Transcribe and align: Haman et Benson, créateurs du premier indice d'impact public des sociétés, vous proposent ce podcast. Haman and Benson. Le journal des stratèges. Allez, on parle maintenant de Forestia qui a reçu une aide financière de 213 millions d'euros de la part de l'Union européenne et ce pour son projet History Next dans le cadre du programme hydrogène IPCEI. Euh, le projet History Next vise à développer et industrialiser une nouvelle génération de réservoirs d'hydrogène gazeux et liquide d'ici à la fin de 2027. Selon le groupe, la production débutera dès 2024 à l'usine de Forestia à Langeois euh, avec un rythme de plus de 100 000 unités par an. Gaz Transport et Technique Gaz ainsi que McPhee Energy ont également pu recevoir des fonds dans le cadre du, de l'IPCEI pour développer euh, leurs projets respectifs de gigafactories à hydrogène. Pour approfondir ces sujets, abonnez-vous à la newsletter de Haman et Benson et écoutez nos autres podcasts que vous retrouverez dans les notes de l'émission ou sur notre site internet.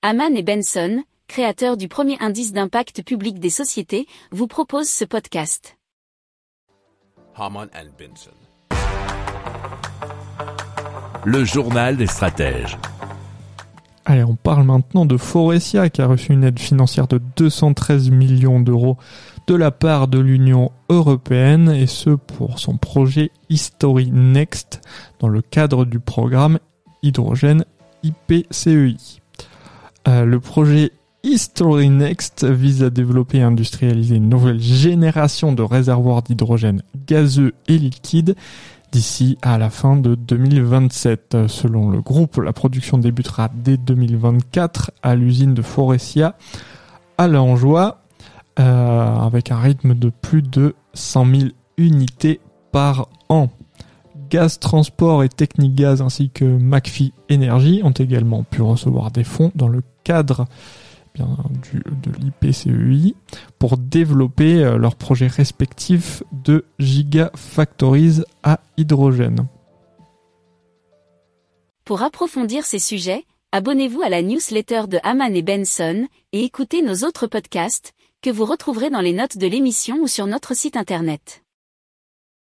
Haman 0.00 0.36
et 0.36 0.44
Benson, 0.44 1.02
créateurs 1.26 1.76
du 1.76 1.88
premier 1.88 2.16
indice 2.20 2.52
d'impact 2.52 3.02
public 3.02 3.40
des 3.40 3.50
sociétés, 3.50 4.06
vous 4.30 4.46
proposent 4.46 4.88
ce 4.88 5.04
podcast. 5.04 5.76
Haman 7.34 7.68
and 7.74 7.88
Benson. 7.98 8.30
Le 11.24 11.44
journal 11.44 11.96
des 11.96 12.06
stratèges. 12.06 12.78
Allez, 14.04 14.22
on 14.22 14.36
parle 14.36 14.62
maintenant 14.62 15.04
de 15.04 15.16
Forestia 15.16 15.90
qui 15.90 16.00
a 16.00 16.06
reçu 16.06 16.32
une 16.32 16.44
aide 16.44 16.60
financière 16.60 17.08
de 17.08 17.20
213 17.36 18.10
millions 18.10 18.60
d'euros 18.60 18.98
de 19.48 19.56
la 19.56 19.72
part 19.72 20.06
de 20.06 20.20
l'Union 20.20 20.70
européenne 20.90 21.70
et 21.70 21.88
ce 21.88 22.10
pour 22.10 22.60
son 22.60 22.76
projet 22.76 23.32
History 23.48 24.12
Next 24.12 24.80
dans 25.18 25.28
le 25.28 25.42
cadre 25.42 25.84
du 25.84 25.98
programme 25.98 26.60
hydrogène 27.02 27.64
IPCEI. 28.04 29.18
Euh, 30.06 30.24
le 30.24 30.40
projet 30.40 30.92
History 31.24 31.88
Next 31.88 32.44
vise 32.44 32.82
à 32.82 32.90
développer 32.90 33.38
et 33.38 33.42
industrialiser 33.42 34.16
une 34.16 34.28
nouvelle 34.28 34.60
génération 34.60 35.52
de 35.52 35.62
réservoirs 35.62 36.22
d'hydrogène 36.22 36.82
gazeux 37.06 37.54
et 37.66 37.76
liquide 37.76 38.36
d'ici 38.92 39.36
à 39.42 39.58
la 39.58 39.70
fin 39.70 39.96
de 39.96 40.14
2027. 40.14 41.48
Selon 41.48 41.90
le 41.90 42.00
groupe, 42.00 42.36
la 42.36 42.52
production 42.52 42.98
débutera 42.98 43.50
dès 43.52 43.76
2024 43.76 44.92
à 45.02 45.14
l'usine 45.14 45.54
de 45.54 45.62
Forestia 45.62 46.36
à 47.18 47.26
Langeois 47.26 48.02
euh, 48.58 49.16
avec 49.16 49.50
un 49.50 49.58
rythme 49.58 49.94
de 49.94 50.10
plus 50.10 50.42
de 50.42 50.74
100 50.94 51.26
000 51.26 51.42
unités 51.76 52.40
par 52.72 53.08
an. 53.28 53.50
Gaz 54.28 54.58
Transport 54.58 55.24
et 55.24 55.28
Technique 55.28 55.74
Gaz 55.74 56.02
ainsi 56.02 56.30
que 56.30 56.44
McPhee 56.44 57.12
Energy 57.30 57.80
ont 57.84 57.90
également 57.90 58.42
pu 58.42 58.62
recevoir 58.62 59.10
des 59.10 59.24
fonds 59.24 59.52
dans 59.54 59.68
le 59.68 59.82
cadre 60.04 60.46
du, 61.72 61.82
de 61.82 62.12
l'IPCEI 62.18 63.14
pour 63.58 63.76
développer 63.76 64.62
euh, 64.62 64.78
leurs 64.78 64.96
projets 64.96 65.26
respectifs 65.26 66.22
de 66.32 66.64
gigafactories 66.78 68.22
à 68.42 68.60
hydrogène. 68.76 69.46
Pour 71.84 72.02
approfondir 72.02 72.64
ces 72.64 72.78
sujets, 72.78 73.24
abonnez-vous 73.52 74.02
à 74.02 74.08
la 74.08 74.22
newsletter 74.22 74.82
de 74.88 74.98
Haman 75.02 75.34
et 75.34 75.42
Benson 75.42 76.06
et 76.32 76.44
écoutez 76.44 76.82
nos 76.82 77.06
autres 77.06 77.26
podcasts 77.26 77.94
que 78.20 78.30
vous 78.30 78.44
retrouverez 78.44 78.90
dans 78.90 79.00
les 79.00 79.12
notes 79.12 79.38
de 79.38 79.46
l'émission 79.46 79.96
ou 80.02 80.06
sur 80.06 80.26
notre 80.26 80.54
site 80.54 80.76
internet. 80.76 81.42